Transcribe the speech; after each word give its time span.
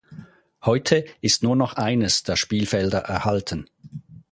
Heute 0.65 1.05
ist 1.21 1.43
nur 1.43 1.55
noch 1.55 1.75
eines 1.75 2.23
der 2.23 2.35
Spielfelder 2.35 3.01
erhalten. 3.01 3.69